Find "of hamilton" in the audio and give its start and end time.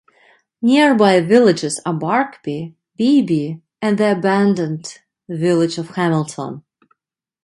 5.77-6.63